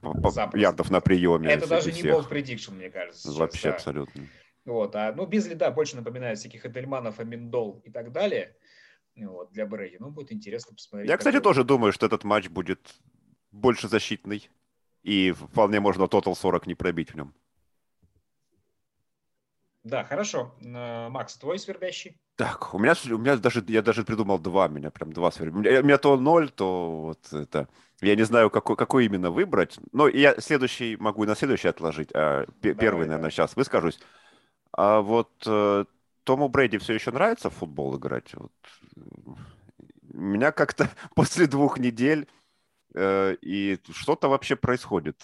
[0.53, 1.49] ярдов на приеме.
[1.49, 3.27] Это даже не bold prediction, мне кажется.
[3.27, 3.75] Сейчас, Вообще да.
[3.75, 4.27] абсолютно.
[4.65, 8.55] Вот, а, ну, Бизли, да, больше напоминает всяких Эдельманов, Аминдол и так далее.
[9.15, 9.97] Вот, для Брэди.
[9.99, 11.09] Ну, будет интересно посмотреть.
[11.09, 11.49] Я, кстати, какой...
[11.49, 12.79] тоже думаю, что этот матч будет
[13.51, 14.49] больше защитный.
[15.01, 17.33] И вполне можно тотал 40 не пробить в нем.
[19.89, 20.53] Да, хорошо.
[20.61, 22.17] Макс, твой свербящий?
[22.35, 25.81] Так, у меня, у меня даже, я даже придумал два, меня прям два свербящих.
[25.81, 27.67] У меня то ноль, то вот это...
[28.01, 29.77] Я не знаю, какой, какой именно выбрать.
[29.91, 32.11] Но я следующий могу и на следующий отложить.
[32.13, 33.31] А Давай, первый, наверное, давай.
[33.31, 33.99] сейчас выскажусь.
[34.71, 35.85] А вот э,
[36.23, 38.33] Тому Брэди все еще нравится в футбол играть?
[38.35, 38.53] Вот.
[40.13, 42.27] У меня как-то после двух недель
[42.95, 45.21] э, и что-то вообще происходит.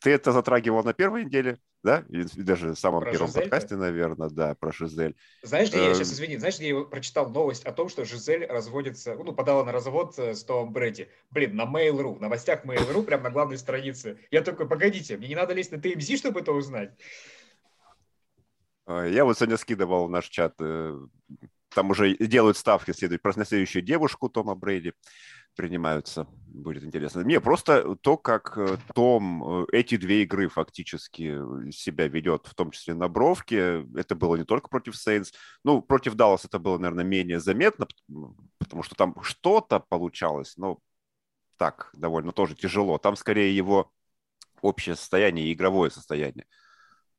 [0.00, 1.58] Ты это затрагивал на первой неделе?
[1.86, 5.14] Да, и, и даже в самом про первом Жизель, подкасте, наверное, да, про Жизель.
[5.42, 6.14] Знаешь, где я сейчас, эм.
[6.14, 10.18] извини, знаешь, где я прочитал новость о том, что Жизель разводится, ну, подала на развод
[10.18, 11.08] с Томом Брэди.
[11.30, 14.18] Блин, на Mail.ru, в новостях Mail.ru, прям на главной странице.
[14.32, 16.90] Я такой, погодите, мне не надо лезть на TMZ, чтобы это узнать.
[18.88, 20.98] Я вот сегодня скидывал в наш чат, э,
[21.76, 24.94] там уже делают ставки следует, про следующую девушку Тома Брейди
[25.54, 26.26] принимаются.
[26.46, 27.20] Будет интересно.
[27.20, 31.38] Не, просто то, как э, Том э, эти две игры фактически
[31.70, 35.34] себя ведет, в том числе на бровке, это было не только против Сейнс.
[35.64, 37.86] Ну, против Даллас это было, наверное, менее заметно,
[38.58, 40.78] потому что там что-то получалось, но
[41.58, 42.96] так, довольно тоже тяжело.
[42.96, 43.92] Там скорее его
[44.62, 46.46] общее состояние, игровое состояние.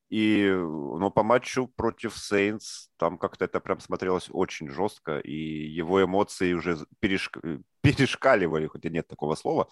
[0.09, 6.01] И, ну, по матчу против Сейнс там как-то это прям смотрелось очень жестко, и его
[6.03, 7.37] эмоции уже перешк...
[7.43, 9.67] Э, перешкаливали, хотя нет такого слова,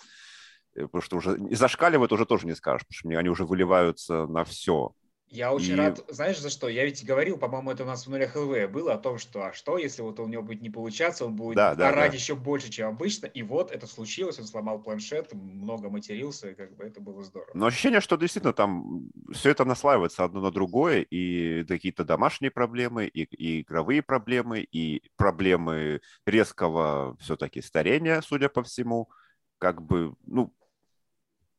[0.76, 4.44] э, потому что уже зашкаливают уже тоже не скажешь, потому что они уже выливаются на
[4.44, 4.94] все.
[5.30, 5.76] Я очень и...
[5.76, 6.68] рад, знаешь, за что?
[6.68, 9.54] Я ведь говорил, по-моему, это у нас в нулях ЛВ было о том, что а
[9.54, 12.18] что, если вот у него будет не получаться, он будет да, орать да.
[12.18, 13.26] еще больше, чем обычно.
[13.26, 17.52] И вот это случилось, он сломал планшет, много матерился, и как бы это было здорово.
[17.54, 23.06] Но ощущение, что действительно там все это наслаивается одно на другое, и какие-то домашние проблемы,
[23.08, 29.10] и, и игровые проблемы, и проблемы резкого все-таки старения, судя по всему.
[29.58, 30.54] Как бы, ну,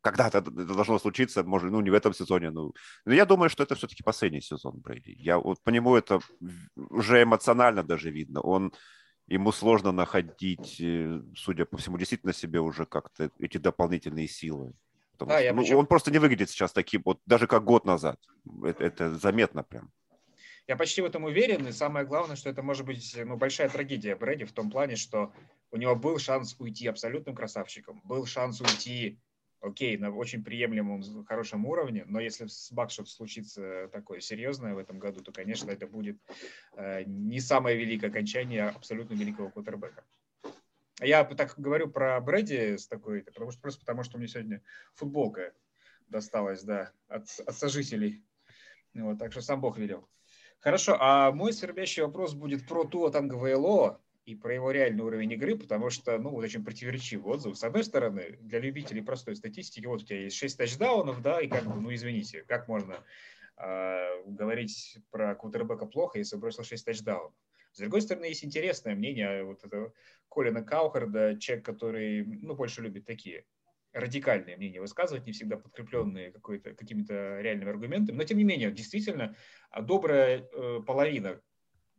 [0.07, 2.73] когда-то это должно случиться, может, ну, не в этом сезоне, ну,
[3.05, 5.12] но я думаю, что это все-таки последний сезон Брейди.
[5.19, 6.21] Я вот по нему это
[6.77, 8.40] уже эмоционально даже видно.
[8.40, 8.73] Он,
[9.27, 14.75] ему сложно находить, э, судя по всему, действительно себе уже как-то эти дополнительные силы.
[15.12, 15.77] Потому да, что, ну, причем...
[15.79, 18.21] Он просто не выглядит сейчас таким, вот даже как год назад.
[18.62, 19.90] Это, это заметно прям.
[20.69, 24.14] Я почти в этом уверен, и самое главное, что это может быть ну, большая трагедия
[24.14, 25.33] Брэди в том плане, что
[25.73, 29.19] у него был шанс уйти абсолютным красавчиком, был шанс уйти
[29.61, 34.79] окей, на очень приемлемом, хорошем уровне, но если с Бак что-то случится такое серьезное в
[34.79, 36.19] этом году, то, конечно, это будет
[36.73, 40.05] э, не самое великое окончание абсолютно великого квотербека.
[41.01, 44.62] Я так говорю про Брэди с такой, потому что, просто потому, что мне сегодня
[44.95, 45.53] футболка
[46.09, 48.25] досталась, да, от, от сожителей.
[48.95, 50.09] Вот, так что сам Бог велел.
[50.61, 55.33] Хорошо, а мой свербящий вопрос будет про Туа Танго ВЛО и про его реальный уровень
[55.33, 57.57] игры, потому что, ну, вот очень противоречивый отзыв.
[57.57, 61.47] С одной стороны, для любителей простой статистики, вот у тебя есть 6 тачдаунов, да, и
[61.49, 63.05] как бы, ну, извините, как можно
[63.57, 67.33] А, говорить про квотербека плохо, если бросил 6 тачдаунов.
[67.73, 69.95] С другой стороны, есть интересное мнение вот этого
[70.29, 73.47] Колина Каухарда, человек, который ну, больше любит такие
[73.93, 78.17] радикальные мнения высказывать, не всегда подкрепленные какими-то реальными аргументами.
[78.17, 79.35] Но, тем не менее, действительно,
[79.75, 81.41] добрая э, половина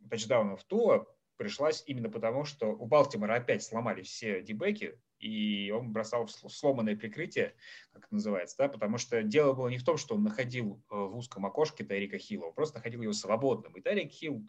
[0.08, 1.06] тачдаунов Туа
[1.38, 6.96] пришлась именно потому, что у Балтимора опять сломались все дебеки, и он бросал в сломанное
[6.96, 7.54] прикрытие,
[7.92, 10.94] как это называется, да, потому что дело было не в том, что он находил э,
[10.94, 13.72] в узком окошке Тарика Хилла, он просто находил его свободным.
[13.74, 14.42] И Тарик Хилл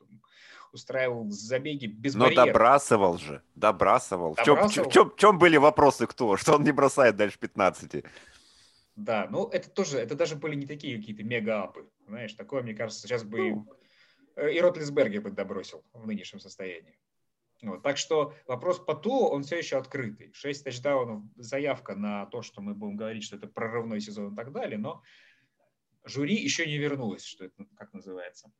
[0.71, 2.47] устраивал забеги без Но барьеров.
[2.47, 4.35] добрасывал же, добрасывал.
[4.35, 4.69] добрасывал.
[4.69, 6.37] В, чем, в, чем, в чем были вопросы кто?
[6.37, 8.03] Что он не бросает дальше 15?
[8.95, 11.87] Да, ну это тоже, это даже были не такие какие-то мега-апы.
[12.07, 13.67] Знаешь, такое, мне кажется, сейчас бы ну.
[14.47, 16.97] И Ротлисберги бы добросил в нынешнем состоянии.
[17.61, 17.83] Вот.
[17.83, 20.31] Так что вопрос по ТУ, он все еще открытый.
[20.33, 24.51] Шесть тачдаунов, заявка на то, что мы будем говорить, что это прорывной сезон и так
[24.51, 25.03] далее, но
[26.05, 28.51] жюри еще не вернулось, что это как называется.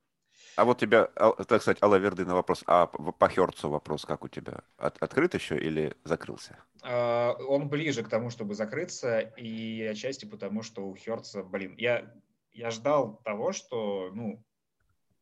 [0.56, 4.24] А вот тебя, а, так сказать, Алла Верды на вопрос, а по Херцу вопрос как
[4.24, 4.64] у тебя?
[4.78, 6.58] От, открыт еще или закрылся?
[6.82, 12.14] А, он ближе к тому, чтобы закрыться, и отчасти потому, что у Херца, блин, я,
[12.52, 14.44] я ждал того, что, ну,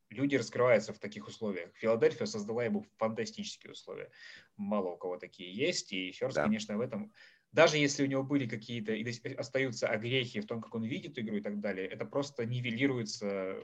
[0.09, 1.71] люди раскрываются в таких условиях.
[1.75, 4.09] Филадельфия создала ему фантастические условия.
[4.55, 6.43] Мало у кого такие есть, и Херст, да.
[6.43, 7.13] конечно, в этом...
[7.51, 11.37] Даже если у него были какие-то и остаются огрехи в том, как он видит игру
[11.37, 13.57] и так далее, это просто нивелируется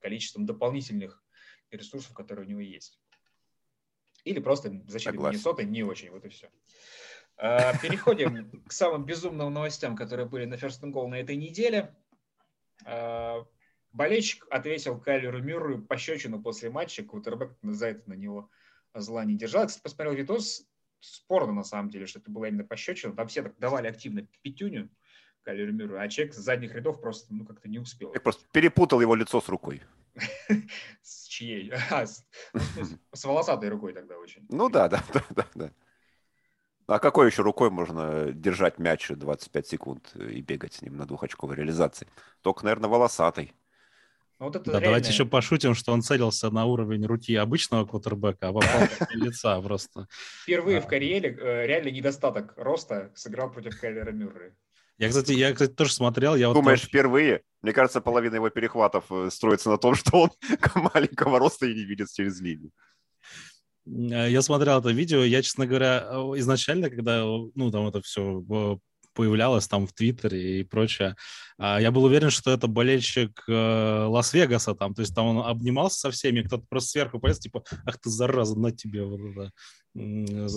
[0.00, 1.22] количеством дополнительных
[1.70, 3.00] ресурсов, которые у него есть.
[4.24, 6.50] Или просто защита Миннесоты не очень, вот и все.
[7.36, 11.94] А, переходим к самым безумным новостям, которые были на First and Goal на этой неделе.
[13.92, 18.50] Болельщик ответил Кайлеру Мюррею пощечину после матча, Кутербек за это на него
[18.94, 19.66] зла не держал.
[19.66, 20.66] Кстати, посмотрел видос,
[21.00, 23.14] спорно на самом деле, что это было именно пощечина.
[23.14, 24.90] Там все так давали активно пятюню
[25.42, 28.12] Кайлеру Мюррею, а человек с задних рядов просто ну, как-то не успел.
[28.12, 29.82] Я просто перепутал его лицо с рукой.
[31.02, 31.72] С чьей?
[31.90, 32.04] А,
[32.52, 32.60] ну,
[33.12, 34.44] с волосатой рукой тогда очень.
[34.48, 35.72] Ну да, да, да, да.
[36.86, 41.54] А какой еще рукой можно держать мяч 25 секунд и бегать с ним на двухочковой
[41.54, 42.08] реализации?
[42.40, 43.52] Только, наверное, волосатой.
[44.38, 44.88] Ну, вот это да, реальное...
[44.88, 49.60] давайте еще пошутим, что он целился на уровень руки обычного квотербека, а попал в лица
[49.60, 50.06] просто.
[50.42, 54.54] Впервые в карьере э, реально недостаток роста сыграл против Кайлера Мюррея.
[54.98, 56.36] Я, кстати, я, кстати, тоже смотрел.
[56.36, 57.42] Я Думаешь, вот впервые?
[57.62, 60.30] Мне кажется, половина его перехватов э, строится на том, что он
[60.94, 62.70] маленького роста и не видит через линию.
[63.86, 68.40] Э, я смотрел это видео, я, честно говоря, изначально, когда, ну, там это все
[69.18, 71.16] появлялось там в Твиттере и прочее.
[71.58, 75.98] А, я был уверен, что это болельщик э, Лас-Вегаса там, то есть там он обнимался
[75.98, 79.52] со всеми, кто-то просто сверху полез, типа, ах ты зараза, на тебе вот это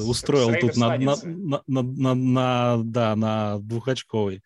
[0.08, 4.43] устроил тут на, на, на, на, на, да, на двухочковый.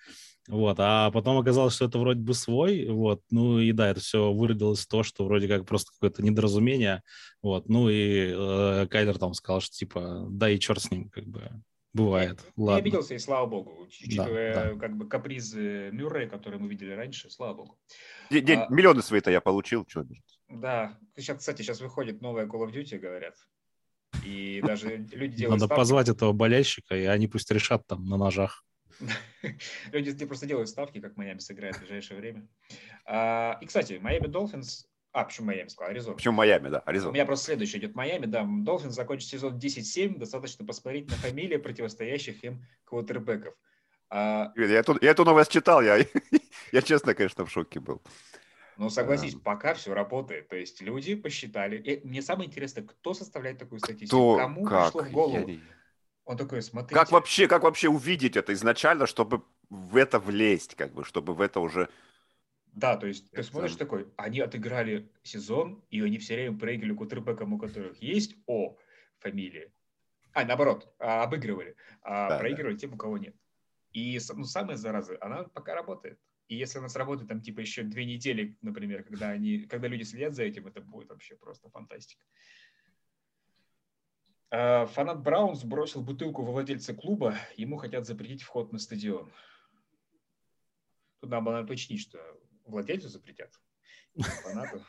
[0.47, 4.31] Вот, а потом оказалось, что это вроде бы свой, вот, ну и да, это все
[4.31, 7.01] выродилось в то, что вроде как просто какое-то недоразумение,
[7.41, 11.25] вот, ну и э, Кайдер там сказал, что типа, да и черт с ним, как
[11.25, 11.51] бы,
[11.95, 12.43] Бывает.
[12.57, 12.75] Не, Ладно.
[12.75, 14.79] не обиделся, и слава богу, учитывая да, да.
[14.79, 17.79] как бы капризы Мюррея, которые мы видели раньше, слава богу.
[18.29, 20.05] День, а, миллионы свои-то я получил, что
[20.49, 23.37] Да, сейчас, кстати, сейчас выходит новая Call of Duty, говорят.
[24.25, 25.79] И даже люди делают Надо ставки.
[25.79, 28.65] позвать этого болельщика, и они пусть решат там на ножах.
[29.93, 32.47] Люди просто делают ставки, как Майами сыграет в ближайшее время.
[33.05, 35.91] А, и, кстати, Майами Долфинс а, почему Майами сказал?
[35.91, 36.15] Аризона.
[36.17, 37.11] Почему Майами, да, Аризона.
[37.11, 38.45] У меня просто следующий идет Майами, да.
[38.45, 43.55] Должен закончить сезон 10-7, достаточно посмотреть на фамилии противостоящих им квотербеков.
[44.09, 44.51] А...
[44.57, 46.05] Я, эту, я эту новость читал, я,
[46.73, 48.01] я честно, конечно, в шоке был.
[48.75, 49.39] Ну, согласись, а...
[49.39, 50.49] пока все работает.
[50.49, 51.77] То есть люди посчитали.
[51.77, 54.07] И мне самое интересное, кто составляет такую статистику?
[54.07, 54.37] Кто?
[54.37, 54.91] Кому как?
[54.91, 55.47] пришло в голову?
[55.47, 55.59] Я...
[56.25, 56.93] Он такой, смотрите.
[56.93, 61.39] Как вообще, как вообще увидеть это изначально, чтобы в это влезть, как бы, чтобы в
[61.39, 61.87] это уже
[62.75, 67.53] да, то есть ты смотришь такой, они отыграли сезон, и они все время проиграли кутербекам,
[67.53, 68.77] у которых есть О
[69.19, 69.71] фамилии.
[70.33, 72.79] А, наоборот, а, обыгрывали, а да, проигрывали да.
[72.79, 73.33] тем, у кого нет.
[73.93, 76.19] И ну, самая зараза, она пока работает.
[76.49, 80.33] И если она сработает там типа еще две недели, например, когда, они, когда люди следят
[80.33, 82.25] за этим, это будет вообще просто фантастика.
[84.51, 89.31] А, фанат Браунс бросил бутылку во владельца клуба, ему хотят запретить вход на стадион.
[91.21, 92.19] Тут надо уточнить, что
[92.65, 93.51] владельцу запретят,
[94.43, 94.81] фанату.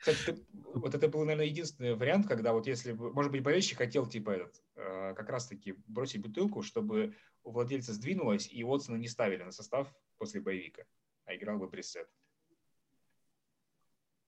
[0.00, 4.06] Кстати, ты, вот это был, наверное, единственный вариант, когда вот если, может быть, болельщик хотел,
[4.06, 9.42] типа, этот, э, как раз-таки бросить бутылку, чтобы у владельца сдвинулось, и Уотсона не ставили
[9.42, 10.84] на состав после боевика,
[11.24, 12.08] а играл бы пресет.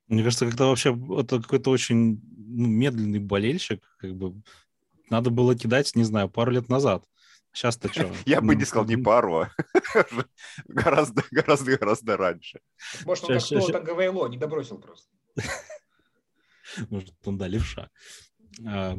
[0.09, 4.43] Мне кажется, когда вообще это какой-то очень ну, медленный болельщик, как бы
[5.09, 7.05] надо было кидать, не знаю, пару лет назад.
[7.53, 8.11] Сейчас-то что?
[8.27, 9.51] Я бы не сказал не пару, а
[10.69, 12.61] гораздо, гораздо, гораздо раньше.
[13.05, 15.09] Может, он как кто-то ГВЛО не добросил просто.
[16.91, 17.91] Может, он, да, левша.
[18.67, 18.97] А,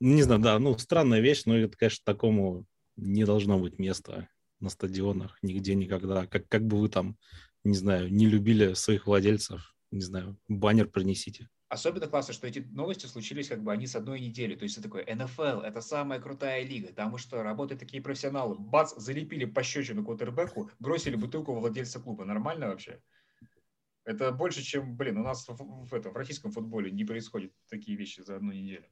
[0.00, 4.28] не знаю, да, ну, странная вещь, но это, конечно, такому не должно быть места
[4.60, 6.26] на стадионах нигде никогда.
[6.26, 7.16] Как, как бы вы там,
[7.62, 11.48] не знаю, не любили своих владельцев, не знаю, баннер принесите.
[11.68, 14.54] Особенно классно, что эти новости случились как бы они с одной недели.
[14.54, 16.94] То есть это такое, НФЛ– это самая крутая лига.
[16.94, 18.56] Там что, работают такие профессионалы.
[18.58, 22.24] Бац, залепили пощечину квотербеку, бросили бутылку владельца клуба.
[22.24, 23.02] Нормально вообще?
[24.04, 27.98] Это больше, чем, блин, у нас в, в, этом, в российском футболе не происходят такие
[27.98, 28.88] вещи за одну неделю.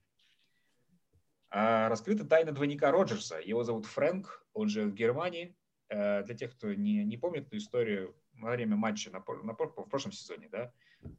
[1.49, 3.39] А раскрыта тайна двойника Роджерса.
[3.39, 5.57] Его зовут Фрэнк, он же в Германии.
[5.89, 9.89] Э, для тех, кто не, не помнит эту историю, во время матча на, на, в
[9.89, 10.71] прошлом сезоне, да,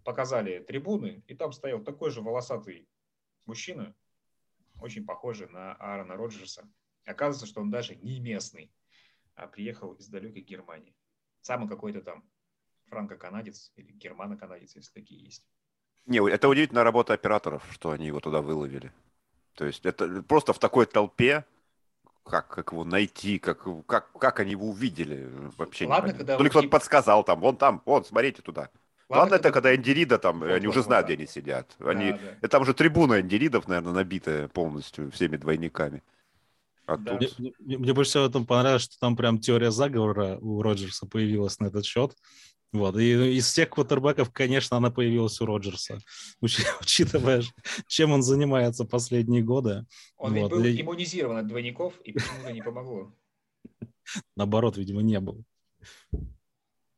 [0.03, 2.87] показали трибуны, и там стоял такой же волосатый
[3.45, 3.95] мужчина,
[4.81, 6.69] очень похожий на Аарона Роджерса.
[7.05, 8.71] Оказывается, что он даже не местный,
[9.35, 10.95] а приехал из далекой Германии.
[11.41, 12.23] Самый какой-то там
[12.87, 15.45] франко-канадец или германо-канадец, если такие есть.
[16.05, 18.91] Не, это удивительная работа операторов, что они его туда выловили.
[19.55, 21.45] То есть это просто в такой толпе,
[22.23, 26.43] как, как его найти, как, как, как они его увидели, вообще Ладно, не когда То
[26.43, 28.69] ли кто-то подсказал там, вон там, вот, смотрите туда.
[29.09, 31.75] Ладно, Ладно это когда Индирида там, вот, они вот, уже знают, вот, где они сидят.
[31.79, 32.37] Они, да, да.
[32.41, 36.03] Это уже трибуна Индиридов, наверное, набитая полностью всеми двойниками.
[36.85, 37.17] А да.
[37.17, 37.39] тут...
[37.39, 41.05] мне, мне, мне больше всего в этом понравилось, что там прям теория заговора у Роджерса
[41.05, 42.15] появилась на этот счет.
[42.73, 42.97] Вот.
[42.97, 45.99] И из всех квотербеков, конечно, она появилась у Роджерса,
[46.41, 47.43] учитывая,
[47.87, 49.85] чем он занимается последние годы.
[50.17, 50.35] Он вот.
[50.35, 50.81] ведь был и...
[50.81, 53.13] иммунизирован от двойников, и почему-то не помогло.
[54.35, 55.45] Наоборот, видимо, не был.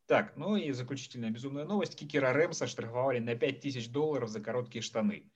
[0.10, 1.96] Так, ну и заключительная безумная новость.
[1.96, 5.32] Кикера Рэмса штрафовали на 5000 долларов за короткие штаны.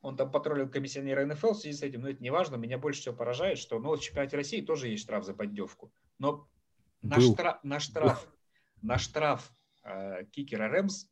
[0.00, 2.54] Он там потроллил комиссионера НФЛ в связи с этим, но это не важно.
[2.54, 5.92] Меня больше всего поражает, что ну, в чемпионате России тоже есть штраф за поддевку.
[6.20, 6.48] Но
[7.02, 8.28] на, штраф, на штраф,
[8.80, 9.52] на штраф
[9.82, 11.06] э, кикера Рэмс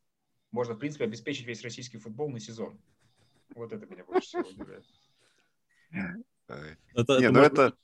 [0.53, 2.81] можно, в принципе, обеспечить весь российский футбол на сезон.
[3.57, 4.87] Вот это меня больше всего удивляет.
[6.95, 7.77] Это, Не, это, ну это,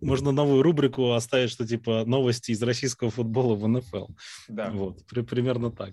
[0.00, 4.06] можно новую рубрику оставить, что типа новости из российского футбола в НФЛ.
[4.48, 4.70] Да.
[4.70, 5.92] Вот, при, примерно так.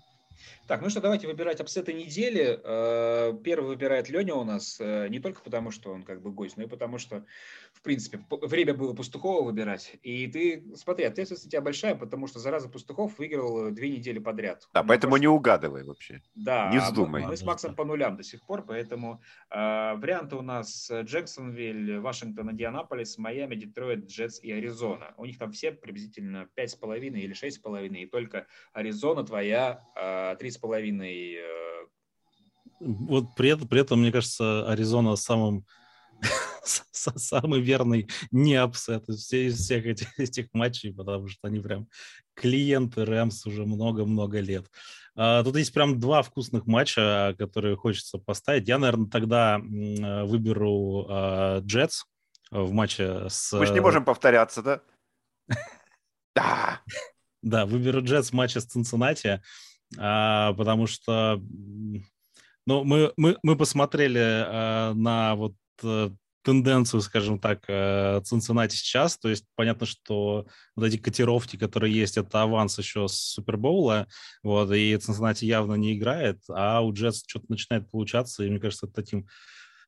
[0.68, 2.60] Так, ну что, давайте выбирать апсеты недели.
[2.64, 6.58] Э, первый выбирает Леня у нас, э, не только потому, что он как бы гость,
[6.58, 7.26] но и потому, что,
[7.74, 9.96] в принципе, время было Пастухова выбирать.
[10.04, 14.68] И ты, смотри, ответственность у тебя большая, потому что зараза Пастухов выиграл две недели подряд.
[14.74, 15.22] Да, поэтому просто...
[15.22, 16.22] не угадывай вообще.
[16.36, 17.22] Да, не вздумай.
[17.22, 22.00] мы, мы с Максом по нулям до сих пор, поэтому э, варианты у нас Джексонвиль,
[22.00, 25.14] Вашингтон, Индианаполис, Майами, Детройт, Джетс и Аризона.
[25.18, 30.58] У них там все приблизительно 5,5 или 6,5, и только Аризона твоя э, три с
[30.58, 31.36] половиной.
[31.36, 31.86] Э,
[32.80, 35.66] вот при этом, при этом, мне кажется, Аризона самым
[36.92, 41.88] самый верный не upset из всех этих, этих матчей, потому что они прям
[42.36, 44.66] клиенты Рэмс уже много-много лет.
[45.16, 48.68] А, тут есть прям два вкусных матча, которые хочется поставить.
[48.68, 51.08] Я, наверное, тогда выберу
[51.66, 52.04] Джетс
[52.52, 53.54] в матче с...
[53.54, 54.82] Мы же не можем повторяться, да?
[56.36, 56.82] Да.
[57.44, 59.42] Да, выберу Джетс в матче с Цинциннати
[59.98, 61.42] а, потому что
[62.66, 66.12] ну, мы, мы, мы посмотрели а, на вот а,
[66.44, 69.18] тенденцию, скажем так, э, Цинциннати сейчас.
[69.18, 74.08] То есть понятно, что вот эти котировки, которые есть, это аванс еще с Супербоула,
[74.44, 78.86] вот, и Цинциннати явно не играет, а у Джетс что-то начинает получаться, и мне кажется,
[78.86, 79.28] это таким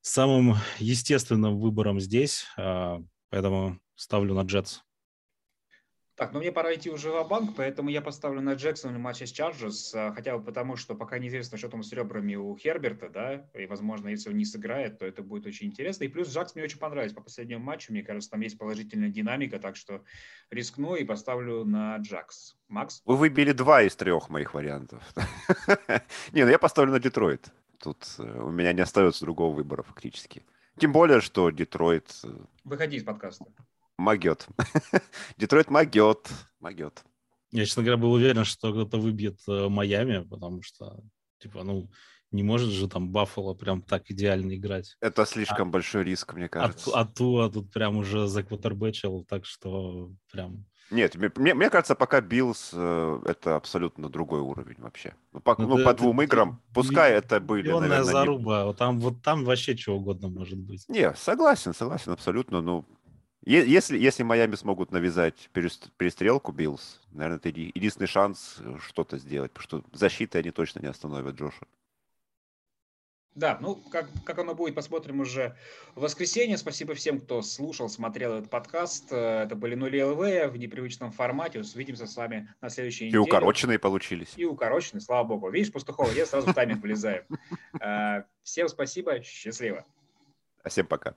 [0.02, 2.44] самым естественным выбором здесь,
[3.30, 4.80] поэтому ставлю на Джетс.
[6.20, 9.26] Так, ну мне пора идти уже в банк поэтому я поставлю на Джексон в матче
[9.26, 13.48] с Чарджерс, хотя бы потому, что пока неизвестно, что там с ребрами у Херберта, да,
[13.54, 16.04] и, возможно, если он не сыграет, то это будет очень интересно.
[16.04, 19.60] И плюс Джакс мне очень понравился по последнему матчу, мне кажется, там есть положительная динамика,
[19.60, 20.04] так что
[20.50, 22.58] рискну и поставлю на Джакс.
[22.68, 23.02] Макс?
[23.06, 25.02] Вы выбили два из трех моих вариантов.
[26.34, 27.48] Не, ну я поставлю на Детройт.
[27.82, 30.44] Тут э, у меня не остается другого выбора фактически.
[30.78, 32.12] Тем более, что Детройт...
[32.26, 32.28] Э,
[32.66, 33.46] Выходи из подкаста.
[34.00, 34.48] Могет.
[35.38, 36.30] Детройт могет.
[36.62, 37.04] Могет.
[37.52, 41.04] Я, честно говоря, был уверен, что кто-то выбьет э, Майами, потому что,
[41.40, 41.90] типа, ну,
[42.32, 44.96] не может же там Баффало прям так идеально играть.
[45.02, 46.92] Это слишком а, большой риск, мне кажется.
[46.94, 50.66] А, а Туа тут прям уже заквотербечил, так что прям...
[50.92, 55.14] Нет, мне, мне кажется, пока Биллс э, это абсолютно другой уровень вообще.
[55.34, 58.04] Ну, по, ну, по двум играм, пускай это были, наверное...
[58.04, 58.74] заруба, не...
[58.74, 60.88] там, вот там вообще чего угодно может быть.
[60.88, 62.86] Не, согласен, согласен, абсолютно, ну,
[63.46, 69.98] если, если Майами смогут навязать перестрелку Биллс, наверное, это единственный шанс что-то сделать, потому что
[69.98, 71.66] защиты они точно не остановят Джоша.
[73.36, 75.56] Да, ну, как, как оно будет, посмотрим уже
[75.96, 76.58] в воскресенье.
[76.58, 79.14] Спасибо всем, кто слушал, смотрел этот подкаст.
[79.14, 81.62] Э, это были «Нули Элвея» в непривычном формате.
[81.62, 83.24] Увидимся с вами на следующей неделе.
[83.24, 84.34] И укороченные получились.
[84.36, 85.50] И укороченные, слава богу.
[85.50, 87.26] Видишь, Пастухова, я сразу в тайминг влезаю.
[87.80, 89.86] Э, всем спасибо, счастливо.
[90.64, 91.16] А всем пока.